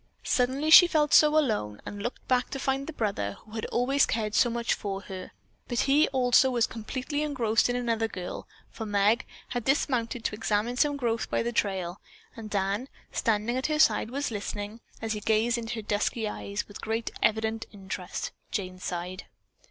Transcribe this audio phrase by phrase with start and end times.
[0.23, 4.07] Suddenly she felt so alone and looked back to find the brother who had always
[4.07, 5.29] cared so much for her,
[5.67, 10.75] but he also was completely engrossed in another girl, for Meg had dismounted to examine
[10.75, 12.01] some growth by the trail,
[12.35, 16.67] and Dan, standing at her side, was listening, as he gazed into her dusky eyes,
[16.67, 18.31] with great evident interest.
[18.49, 19.25] Jane sighed.